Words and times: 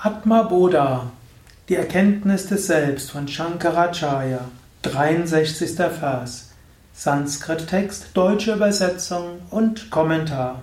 Atma 0.00 0.44
Bodha, 0.44 1.10
die 1.68 1.74
Erkenntnis 1.74 2.46
des 2.46 2.68
Selbst 2.68 3.10
von 3.10 3.26
Shankaracharya, 3.26 4.42
63. 4.82 5.74
Vers, 5.76 6.52
Sanskrit-Text, 6.94 8.10
deutsche 8.14 8.52
Übersetzung 8.52 9.40
und 9.50 9.90
Kommentar. 9.90 10.62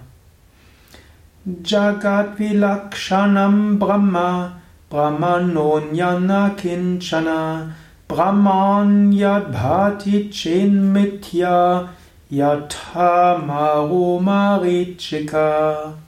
Jagat 1.65 2.39
Vilakshanam 2.39 3.77
Brahma, 3.77 4.61
Brahmanonyana 4.89 6.51
Kinchana, 6.51 7.71
Brahman 8.07 9.11
Yadbhati 9.11 10.29
Chen 10.29 10.93
Mitya, 10.93 11.89
Yatha 12.29 13.37
Maru 13.45 14.21
Marichika. 14.21 16.04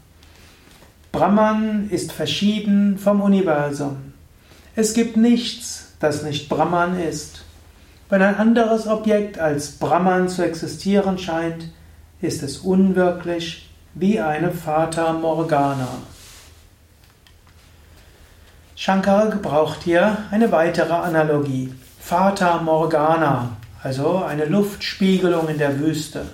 Brahman 1.17 1.89
ist 1.89 2.11
verschieden 2.11 2.99
vom 2.99 3.21
Universum. 3.21 4.13
Es 4.75 4.93
gibt 4.93 5.17
nichts, 5.17 5.93
das 5.99 6.21
nicht 6.21 6.47
Brahman 6.47 6.99
ist. 6.99 7.43
Wenn 8.07 8.21
ein 8.21 8.35
anderes 8.35 8.85
Objekt 8.85 9.39
als 9.39 9.71
Brahman 9.71 10.29
zu 10.29 10.45
existieren 10.45 11.17
scheint, 11.17 11.71
ist 12.21 12.43
es 12.43 12.59
unwirklich 12.59 13.67
wie 13.95 14.19
eine 14.19 14.51
Fata 14.51 15.11
Morgana. 15.13 15.87
Shankara 18.75 19.25
gebraucht 19.25 19.79
hier 19.85 20.17
eine 20.29 20.51
weitere 20.51 20.93
Analogie. 20.93 21.73
Fata 21.99 22.61
Morgana, 22.61 23.57
also 23.81 24.17
eine 24.17 24.45
Luftspiegelung 24.45 25.47
in 25.49 25.57
der 25.57 25.79
Wüste. 25.79 26.27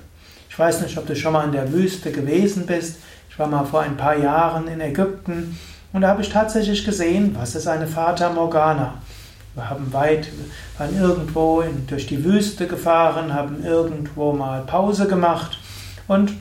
Ich 0.50 0.60
weiß 0.60 0.82
nicht, 0.82 0.98
ob 0.98 1.08
du 1.08 1.16
schon 1.16 1.32
mal 1.32 1.46
in 1.46 1.54
der 1.54 1.72
Wüste 1.72 2.12
gewesen 2.12 2.66
bist. 2.66 2.98
Ich 3.34 3.40
war 3.40 3.48
mal 3.48 3.66
vor 3.66 3.82
ein 3.82 3.98
paar 3.98 4.16
Jahren 4.16 4.68
in 4.68 4.80
Ägypten 4.80 5.58
und 5.92 6.02
da 6.02 6.10
habe 6.10 6.22
ich 6.22 6.30
tatsächlich 6.30 6.86
gesehen, 6.86 7.36
was 7.36 7.56
ist 7.56 7.68
eine 7.68 7.88
Fata 7.88 8.30
Morgana. 8.30 8.94
Wir 9.56 9.72
haben 9.72 9.92
weit, 9.92 10.28
waren 10.78 10.96
irgendwo 10.96 11.62
in, 11.62 11.88
durch 11.88 12.06
die 12.06 12.24
Wüste 12.24 12.68
gefahren, 12.68 13.34
haben 13.34 13.66
irgendwo 13.66 14.34
mal 14.34 14.62
Pause 14.62 15.08
gemacht 15.08 15.58
und 16.08 16.34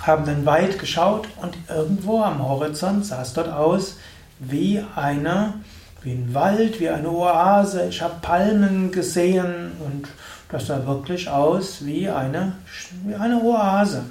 haben 0.00 0.24
dann 0.24 0.46
weit 0.46 0.78
geschaut 0.78 1.28
und 1.42 1.58
irgendwo 1.68 2.22
am 2.22 2.42
Horizont 2.42 3.04
sah 3.04 3.20
es 3.20 3.34
dort 3.34 3.52
aus 3.52 3.98
wie 4.38 4.82
eine, 4.96 5.52
wie 6.00 6.12
ein 6.12 6.30
Wald, 6.32 6.80
wie 6.80 6.88
eine 6.88 7.10
Oase. 7.10 7.86
Ich 7.90 8.00
habe 8.00 8.14
Palmen 8.22 8.92
gesehen 8.92 9.72
und 9.84 10.08
das 10.48 10.68
sah 10.68 10.86
wirklich 10.86 11.28
aus 11.28 11.84
wie 11.84 12.08
eine, 12.08 12.52
wie 13.04 13.14
eine 13.14 13.42
Oase. 13.42 14.04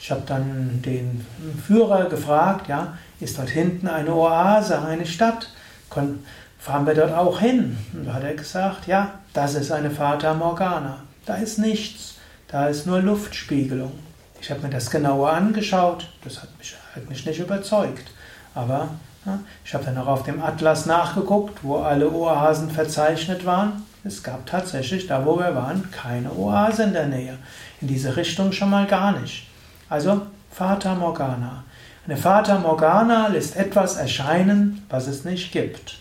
Ich 0.00 0.10
habe 0.10 0.22
dann 0.26 0.80
den 0.82 1.26
Führer 1.66 2.08
gefragt, 2.08 2.68
ja, 2.68 2.96
ist 3.20 3.38
dort 3.38 3.50
hinten 3.50 3.86
eine 3.86 4.14
Oase, 4.14 4.80
eine 4.82 5.06
Stadt? 5.06 5.50
fahren 6.58 6.86
wir 6.86 6.94
dort 6.94 7.12
auch 7.12 7.40
hin? 7.40 7.76
Und 7.92 8.06
da 8.06 8.14
hat 8.14 8.22
er 8.22 8.34
gesagt, 8.34 8.86
ja, 8.86 9.12
das 9.32 9.54
ist 9.54 9.72
eine 9.72 9.90
Fata 9.90 10.34
Morgana. 10.34 11.02
Da 11.26 11.34
ist 11.36 11.58
nichts, 11.58 12.16
da 12.48 12.68
ist 12.68 12.86
nur 12.86 13.00
Luftspiegelung. 13.00 13.92
Ich 14.40 14.50
habe 14.50 14.60
mir 14.60 14.70
das 14.70 14.90
genauer 14.90 15.32
angeschaut, 15.32 16.08
das 16.24 16.42
hat 16.42 16.48
mich, 16.58 16.74
hat 16.94 17.08
mich 17.08 17.26
nicht 17.26 17.40
überzeugt. 17.40 18.10
Aber 18.54 18.88
ja, 19.26 19.40
ich 19.64 19.74
habe 19.74 19.84
dann 19.84 19.98
auch 19.98 20.06
auf 20.06 20.22
dem 20.22 20.42
Atlas 20.42 20.86
nachgeguckt, 20.86 21.62
wo 21.62 21.76
alle 21.76 22.10
Oasen 22.10 22.70
verzeichnet 22.70 23.44
waren. 23.44 23.84
Es 24.02 24.22
gab 24.22 24.46
tatsächlich, 24.46 25.06
da 25.06 25.26
wo 25.26 25.38
wir 25.38 25.54
waren, 25.54 25.90
keine 25.90 26.32
Oase 26.32 26.84
in 26.84 26.92
der 26.94 27.06
Nähe. 27.06 27.36
In 27.82 27.88
diese 27.88 28.16
Richtung 28.16 28.52
schon 28.52 28.70
mal 28.70 28.86
gar 28.86 29.18
nicht. 29.20 29.49
Also 29.90 30.22
Fata 30.52 30.94
Morgana. 30.94 31.64
Eine 32.06 32.16
Fata 32.16 32.60
Morgana 32.60 33.26
lässt 33.26 33.56
etwas 33.56 33.96
erscheinen, 33.96 34.86
was 34.88 35.08
es 35.08 35.24
nicht 35.24 35.50
gibt. 35.50 35.98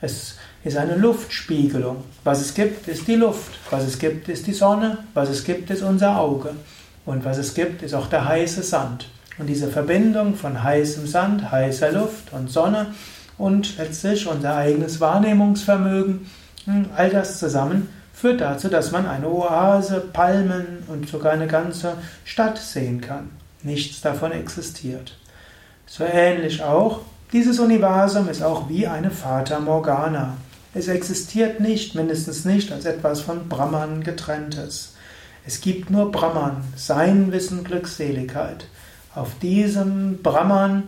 Es 0.00 0.34
ist 0.64 0.76
eine 0.76 0.96
Luftspiegelung. 0.96 2.02
Was 2.24 2.40
es 2.40 2.54
gibt, 2.54 2.88
ist 2.88 3.06
die 3.06 3.14
Luft. 3.14 3.52
Was 3.70 3.84
es 3.84 4.00
gibt, 4.00 4.28
ist 4.28 4.48
die 4.48 4.52
Sonne. 4.52 4.98
Was 5.14 5.28
es 5.28 5.44
gibt, 5.44 5.70
ist 5.70 5.82
unser 5.82 6.18
Auge. 6.18 6.50
Und 7.06 7.24
was 7.24 7.38
es 7.38 7.54
gibt, 7.54 7.82
ist 7.82 7.94
auch 7.94 8.08
der 8.08 8.26
heiße 8.26 8.64
Sand. 8.64 9.08
Und 9.38 9.46
diese 9.46 9.68
Verbindung 9.68 10.34
von 10.34 10.64
heißem 10.64 11.06
Sand, 11.06 11.52
heißer 11.52 11.92
Luft 11.92 12.32
und 12.32 12.50
Sonne 12.50 12.94
und 13.38 13.78
letztlich 13.78 14.26
unser 14.26 14.56
eigenes 14.56 15.00
Wahrnehmungsvermögen, 15.00 16.28
hm, 16.64 16.86
all 16.96 17.10
das 17.10 17.38
zusammen 17.38 17.90
führt 18.14 18.40
dazu, 18.40 18.68
dass 18.68 18.92
man 18.92 19.06
eine 19.06 19.28
Oase, 19.28 20.00
Palmen 20.00 20.84
und 20.86 21.08
sogar 21.08 21.32
eine 21.32 21.48
ganze 21.48 21.94
Stadt 22.24 22.56
sehen 22.56 23.00
kann. 23.00 23.30
Nichts 23.62 24.00
davon 24.00 24.32
existiert. 24.32 25.18
So 25.86 26.04
ähnlich 26.04 26.62
auch, 26.62 27.00
dieses 27.32 27.58
Universum 27.58 28.28
ist 28.28 28.42
auch 28.42 28.68
wie 28.68 28.86
eine 28.86 29.10
Fata 29.10 29.58
Morgana. 29.58 30.36
Es 30.72 30.88
existiert 30.88 31.60
nicht, 31.60 31.94
mindestens 31.94 32.44
nicht 32.44 32.72
als 32.72 32.84
etwas 32.84 33.20
von 33.20 33.48
Brahman 33.48 34.02
getrenntes. 34.04 34.94
Es 35.44 35.60
gibt 35.60 35.90
nur 35.90 36.10
Brahman, 36.10 36.64
sein 36.76 37.32
Wissen, 37.32 37.64
Glückseligkeit. 37.64 38.66
Auf 39.14 39.38
diesem 39.40 40.22
Brahman 40.22 40.84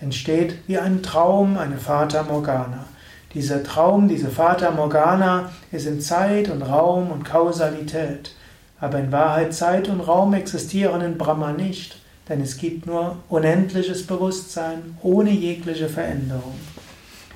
entsteht 0.00 0.58
wie 0.66 0.78
ein 0.78 1.02
Traum 1.02 1.58
eine 1.58 1.78
Fata 1.78 2.22
Morgana. 2.22 2.84
Dieser 3.34 3.62
Traum, 3.62 4.08
diese 4.08 4.28
Fata 4.28 4.70
Morgana 4.70 5.50
ist 5.70 5.86
in 5.86 6.00
Zeit 6.00 6.48
und 6.48 6.62
Raum 6.62 7.10
und 7.10 7.24
Kausalität. 7.24 8.32
Aber 8.80 8.98
in 8.98 9.12
Wahrheit 9.12 9.54
Zeit 9.54 9.88
und 9.88 10.00
Raum 10.00 10.32
existieren 10.34 11.00
in 11.00 11.18
Brahma 11.18 11.52
nicht, 11.52 11.98
denn 12.28 12.40
es 12.40 12.56
gibt 12.56 12.86
nur 12.86 13.16
unendliches 13.28 14.06
Bewusstsein 14.06 14.96
ohne 15.02 15.30
jegliche 15.30 15.88
Veränderung. 15.88 16.54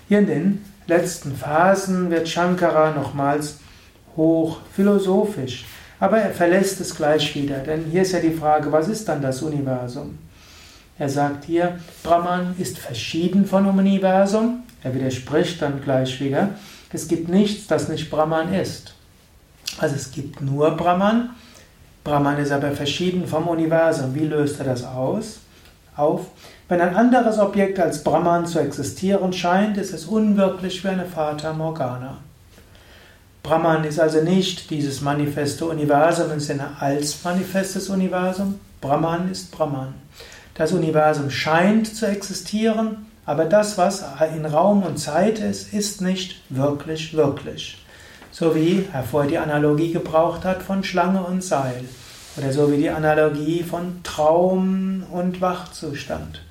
Hier 0.09 0.21
in 0.21 0.27
den 0.27 0.65
letzten 0.87 1.35
Phasen 1.37 2.11
wird 2.11 2.29
Shankara 2.29 2.93
nochmals 2.93 3.59
hoch 4.17 4.59
philosophisch, 4.73 5.65
aber 6.01 6.19
er 6.19 6.31
verlässt 6.31 6.81
es 6.81 6.95
gleich 6.95 7.35
wieder, 7.35 7.59
denn 7.59 7.85
hier 7.91 8.03
ist 8.03 8.13
ja 8.13 8.21
die 8.21 8.33
Frage, 8.33 8.71
was 8.73 8.89
ist 8.89 9.09
dann 9.09 9.23
das 9.23 9.43
Universum? 9.43 10.19
Er 10.99 11.09
sagt 11.09 11.45
hier, 11.45 11.79
Brahman 12.03 12.55
ist 12.59 12.79
verschieden 12.79 13.47
von 13.47 13.67
Universum. 13.67 14.62
Er 14.83 14.95
widerspricht 14.95 15.63
dann 15.63 15.83
gleich 15.83 16.21
wieder. 16.21 16.51
Es 16.93 17.09
gibt 17.09 17.29
nichts, 17.29 17.67
das 17.67 17.89
nicht 17.89 18.11
Brahman 18.11 18.53
ist. 18.53 18.95
Also 19.79 19.95
es 19.95 20.11
gibt 20.11 20.41
nur 20.41 20.73
Brahman. 20.73 21.31
Brahman 22.05 22.39
ist 22.39 22.53
aber 22.53 22.73
verschieden 22.73 23.27
vom 23.27 23.49
Universum. 23.49 24.15
Wie 24.15 24.27
löst 24.27 24.59
er 24.59 24.67
das 24.67 24.85
aus? 24.85 25.39
Auf. 25.97 26.27
Wenn 26.69 26.81
ein 26.81 26.97
anderes 26.97 27.39
Objekt 27.39 27.79
als 27.79 28.03
Brahman 28.03 28.47
zu 28.47 28.59
existieren 28.59 29.33
scheint, 29.33 29.77
ist 29.77 29.93
es 29.93 30.07
unwirklich 30.07 30.83
wie 30.83 30.89
eine 30.89 31.05
Fata 31.05 31.53
Morgana. 31.53 32.19
Brahman 33.43 33.85
ist 33.85 34.01
also 34.01 34.23
nicht 34.23 34.71
dieses 34.71 35.01
manifeste 35.01 35.67
Universum 35.67 36.31
im 36.33 36.41
Sinne 36.41 36.71
als 36.79 37.23
manifestes 37.25 37.89
Universum. 37.89 38.59
Brahman 38.81 39.31
ist 39.31 39.51
Brahman. 39.53 39.95
Das 40.55 40.73
Universum 40.73 41.31
scheint 41.31 41.95
zu 41.95 42.07
existieren, 42.07 43.07
aber 43.25 43.45
das, 43.45 43.79
was 43.79 44.05
in 44.35 44.47
Raum 44.47 44.83
und 44.83 44.99
Zeit 44.99 45.39
ist, 45.39 45.73
ist 45.73 46.01
nicht 46.01 46.41
wirklich 46.49 47.15
wirklich. 47.15 47.79
So 48.31 48.55
wie 48.55 48.87
er 48.93 49.05
vorher 49.05 49.31
die 49.31 49.39
Analogie 49.39 49.93
gebraucht 49.93 50.45
hat 50.45 50.63
von 50.63 50.83
Schlange 50.83 51.23
und 51.23 51.45
Seil. 51.45 51.85
Oder 52.37 52.53
so 52.53 52.73
wie 52.73 52.79
die 52.79 52.91
Analogie 52.91 53.63
von 53.63 54.03
Traum 54.03 55.05
und 55.11 55.41
Wachzustand. 55.41 56.43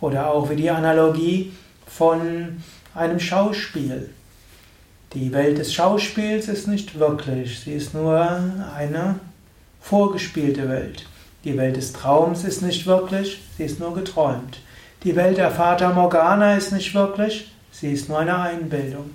Oder 0.00 0.30
auch 0.30 0.50
wie 0.50 0.56
die 0.56 0.70
Analogie 0.70 1.52
von 1.86 2.62
einem 2.94 3.18
Schauspiel. 3.18 4.10
Die 5.14 5.32
Welt 5.32 5.58
des 5.58 5.72
Schauspiels 5.72 6.48
ist 6.48 6.68
nicht 6.68 6.98
wirklich, 6.98 7.60
sie 7.60 7.72
ist 7.72 7.94
nur 7.94 8.20
eine 8.76 9.20
vorgespielte 9.80 10.68
Welt. 10.68 11.06
Die 11.44 11.56
Welt 11.56 11.76
des 11.76 11.92
Traums 11.92 12.44
ist 12.44 12.62
nicht 12.62 12.86
wirklich, 12.86 13.40
sie 13.56 13.64
ist 13.64 13.80
nur 13.80 13.94
geträumt. 13.94 14.58
Die 15.04 15.16
Welt 15.16 15.36
der 15.36 15.50
Fata 15.50 15.92
Morgana 15.92 16.56
ist 16.56 16.72
nicht 16.72 16.94
wirklich, 16.94 17.52
sie 17.70 17.92
ist 17.92 18.08
nur 18.08 18.20
eine 18.20 18.38
Einbildung. 18.38 19.10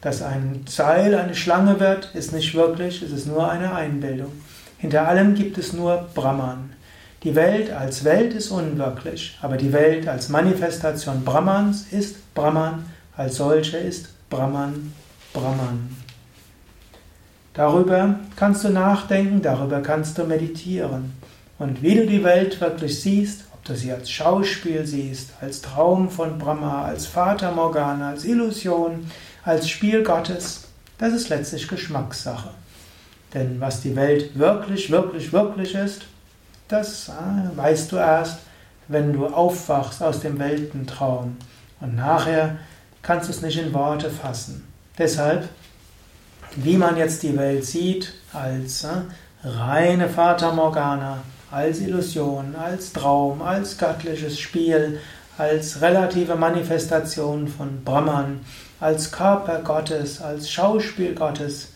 Dass 0.00 0.22
ein 0.22 0.64
Seil 0.68 1.14
eine 1.14 1.36
Schlange 1.36 1.78
wird, 1.78 2.12
ist 2.16 2.32
nicht 2.32 2.52
wirklich, 2.56 3.00
es 3.00 3.12
ist 3.12 3.28
nur 3.28 3.48
eine 3.48 3.76
Einbildung. 3.76 4.32
Hinter 4.76 5.06
allem 5.06 5.36
gibt 5.36 5.56
es 5.56 5.72
nur 5.72 6.08
Brahman. 6.14 6.72
Die 7.22 7.36
Welt 7.36 7.70
als 7.70 8.02
Welt 8.02 8.34
ist 8.34 8.50
unwirklich, 8.50 9.38
aber 9.40 9.56
die 9.56 9.72
Welt 9.72 10.08
als 10.08 10.30
Manifestation 10.30 11.24
Brahmans 11.24 11.86
ist 11.92 12.34
Brahman, 12.34 12.84
als 13.16 13.36
solche 13.36 13.76
ist 13.76 14.08
Brahman 14.28 14.92
Brahman. 15.32 15.96
Darüber 17.54 18.16
kannst 18.34 18.64
du 18.64 18.70
nachdenken, 18.70 19.42
darüber 19.42 19.80
kannst 19.80 20.18
du 20.18 20.24
meditieren. 20.24 21.12
Und 21.60 21.82
wie 21.84 21.94
du 21.94 22.04
die 22.04 22.24
Welt 22.24 22.60
wirklich 22.60 23.00
siehst, 23.00 23.44
ob 23.64 23.68
du 23.68 23.76
sie 23.76 23.92
als 23.92 24.10
Schauspiel 24.10 24.84
siehst, 24.84 25.30
als 25.40 25.62
Traum 25.62 26.10
von 26.10 26.36
Brahma, 26.36 26.84
als 26.84 27.06
Vater 27.06 27.50
Morgana, 27.50 28.10
als 28.10 28.26
Illusion, 28.26 29.10
als 29.42 29.70
Spiel 29.70 30.02
Gottes, 30.02 30.64
das 30.98 31.14
ist 31.14 31.30
letztlich 31.30 31.66
Geschmackssache. 31.66 32.50
Denn 33.32 33.58
was 33.62 33.80
die 33.80 33.96
Welt 33.96 34.38
wirklich, 34.38 34.90
wirklich, 34.90 35.32
wirklich 35.32 35.74
ist, 35.74 36.02
das 36.68 37.08
äh, 37.08 37.56
weißt 37.56 37.90
du 37.90 37.96
erst, 37.96 38.40
wenn 38.88 39.14
du 39.14 39.28
aufwachst 39.28 40.02
aus 40.02 40.20
dem 40.20 40.38
Weltentraum 40.38 41.38
Und 41.80 41.96
nachher 41.96 42.58
kannst 43.00 43.28
du 43.28 43.32
es 43.32 43.40
nicht 43.40 43.58
in 43.58 43.72
Worte 43.72 44.10
fassen. 44.10 44.68
Deshalb, 44.98 45.48
wie 46.56 46.76
man 46.76 46.98
jetzt 46.98 47.22
die 47.22 47.34
Welt 47.34 47.64
sieht, 47.64 48.12
als 48.30 48.84
äh, 48.84 48.88
reine 49.42 50.10
Fata 50.10 50.52
Morgana, 50.52 51.20
als 51.54 51.78
Illusion, 51.78 52.56
als 52.56 52.92
Traum, 52.92 53.40
als 53.40 53.78
göttliches 53.78 54.40
Spiel, 54.40 54.98
als 55.38 55.80
relative 55.80 56.34
Manifestation 56.34 57.46
von 57.46 57.84
Brahman, 57.84 58.40
als 58.80 59.12
Körper 59.12 59.60
Gottes, 59.60 60.20
als 60.20 60.50
Schauspiel 60.50 61.14
Gottes, 61.14 61.68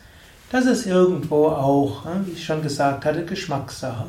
das 0.51 0.67
ist 0.67 0.87
irgendwo 0.87 1.47
auch, 1.47 2.07
äh, 2.07 2.27
wie 2.27 2.33
ich 2.33 2.45
schon 2.45 2.61
gesagt 2.61 3.05
hatte, 3.05 3.25
Geschmackssache. 3.25 4.07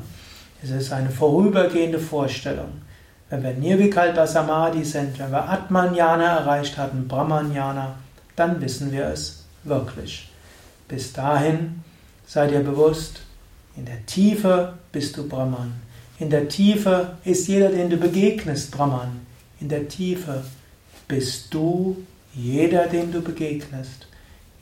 Es 0.63 0.71
ist 0.71 0.91
eine 0.91 1.11
vorübergehende 1.11 1.99
Vorstellung. 1.99 2.81
Wenn 3.29 3.43
wir 3.43 3.53
Nirvikalpa 3.53 4.25
Samadhi 4.25 4.83
sind, 4.83 5.19
wenn 5.19 5.31
wir 5.31 5.49
Atmanjana 5.49 6.39
erreicht 6.39 6.77
hatten, 6.77 7.07
Brahmanjana, 7.07 7.93
dann 8.35 8.59
wissen 8.59 8.91
wir 8.91 9.05
es 9.05 9.45
wirklich. 9.63 10.31
Bis 10.87 11.13
dahin 11.13 11.83
sei 12.25 12.47
dir 12.47 12.61
bewusst, 12.61 13.21
in 13.79 13.85
der 13.85 14.05
Tiefe 14.05 14.73
bist 14.91 15.15
du 15.15 15.25
Brahman. 15.25 15.71
In 16.19 16.29
der 16.29 16.49
Tiefe 16.49 17.11
ist 17.23 17.47
jeder, 17.47 17.69
den 17.69 17.89
du 17.89 17.95
begegnest, 17.95 18.71
Brahman. 18.71 19.21
In 19.61 19.69
der 19.69 19.87
Tiefe 19.87 20.43
bist 21.07 21.53
du 21.53 21.95
jeder, 22.33 22.87
den 22.87 23.13
du 23.13 23.21
begegnest. 23.21 24.07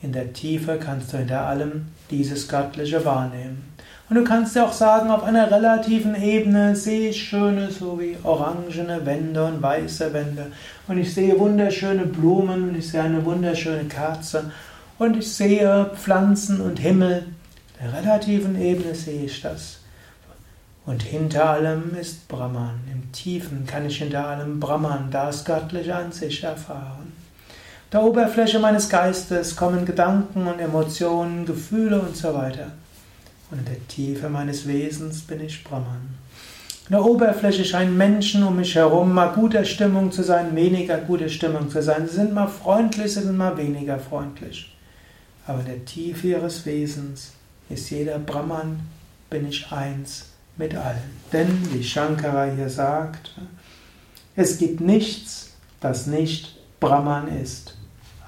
In 0.02 0.12
der 0.12 0.32
Tiefe 0.32 0.78
kannst 0.78 1.12
du 1.12 1.18
hinter 1.18 1.40
allem 1.40 1.86
dieses 2.12 2.46
Göttliche 2.46 3.04
wahrnehmen. 3.04 3.74
Und 4.08 4.14
du 4.14 4.22
kannst 4.22 4.54
dir 4.54 4.64
auch 4.64 4.72
sagen, 4.72 5.10
auf 5.10 5.24
einer 5.24 5.50
relativen 5.50 6.14
Ebene 6.14 6.76
sehe 6.76 7.10
ich 7.10 7.20
schöne, 7.20 7.72
so 7.72 7.98
wie 7.98 8.16
orangene 8.22 9.04
Wände 9.04 9.44
und 9.44 9.60
weiße 9.60 10.12
Wände. 10.12 10.52
Und 10.86 10.98
ich 10.98 11.12
sehe 11.12 11.36
wunderschöne 11.40 12.06
Blumen, 12.06 12.68
und 12.68 12.76
ich 12.76 12.88
sehe 12.88 13.02
eine 13.02 13.24
wunderschöne 13.24 13.86
Kerze. 13.86 14.52
Und 14.96 15.16
ich 15.16 15.32
sehe 15.32 15.90
Pflanzen 15.96 16.60
und 16.60 16.78
Himmel. 16.78 17.24
In 17.80 17.86
der 17.86 18.00
relativen 18.00 18.60
Ebene 18.60 18.94
sehe 18.94 19.24
ich 19.24 19.40
das. 19.40 19.78
Und 20.84 21.02
hinter 21.02 21.50
allem 21.50 21.94
ist 22.00 22.26
Brahman. 22.28 22.80
Im 22.90 23.12
Tiefen 23.12 23.66
kann 23.66 23.86
ich 23.86 23.98
hinter 23.98 24.26
allem 24.26 24.58
Brahman, 24.58 25.10
das 25.10 25.44
Göttliche 25.44 25.94
an 25.94 26.10
sich 26.10 26.42
erfahren. 26.42 27.12
Der 27.92 28.02
Oberfläche 28.02 28.58
meines 28.58 28.88
Geistes 28.88 29.54
kommen 29.54 29.84
Gedanken 29.84 30.46
und 30.46 30.58
Emotionen, 30.58 31.46
Gefühle 31.46 32.00
und 32.00 32.16
so 32.16 32.34
weiter. 32.34 32.72
Und 33.50 33.58
in 33.58 33.64
der 33.64 33.88
Tiefe 33.88 34.28
meines 34.28 34.66
Wesens 34.66 35.20
bin 35.20 35.44
ich 35.44 35.62
Brahman. 35.62 36.16
In 36.88 36.92
der 36.92 37.04
Oberfläche 37.04 37.64
scheinen 37.64 37.96
Menschen 37.96 38.42
um 38.42 38.56
mich 38.56 38.74
herum 38.74 39.12
mal 39.12 39.28
guter 39.34 39.64
Stimmung 39.64 40.10
zu 40.10 40.22
sein, 40.22 40.56
weniger 40.56 40.98
guter 40.98 41.28
Stimmung 41.28 41.70
zu 41.70 41.82
sein. 41.82 42.08
Sie 42.08 42.16
sind 42.16 42.32
mal 42.32 42.48
freundlich, 42.48 43.12
sie 43.12 43.20
sind 43.20 43.36
mal 43.36 43.56
weniger 43.56 43.98
freundlich. 43.98 44.74
Aber 45.46 45.60
in 45.60 45.66
der 45.66 45.84
Tiefe 45.84 46.28
ihres 46.28 46.64
Wesens 46.66 47.32
ist 47.68 47.90
jeder 47.90 48.18
Brahman, 48.18 48.80
bin 49.30 49.48
ich 49.48 49.70
eins 49.70 50.26
mit 50.56 50.74
allen. 50.74 51.18
Denn, 51.32 51.72
wie 51.72 51.82
Shankara 51.82 52.46
hier 52.46 52.70
sagt, 52.70 53.34
es 54.36 54.58
gibt 54.58 54.80
nichts, 54.80 55.52
das 55.80 56.06
nicht 56.06 56.56
Brahman 56.80 57.28
ist. 57.28 57.76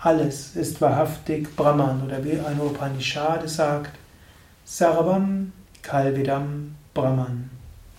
Alles 0.03 0.57
ist 0.57 0.81
wahrhaftig 0.81 1.55
Brahman. 1.57 2.03
Oder 2.03 2.25
wie 2.25 2.39
ein 2.39 2.61
Upanishad 2.61 3.49
sagt, 3.49 3.97
Sarvam 4.65 5.53
Kalvidam 5.83 6.75
Brahman. 6.95 7.51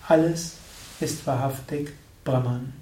Alles 0.08 0.56
ist 1.00 1.26
wahrhaftig 1.26 1.92
Brahman. 2.24 2.81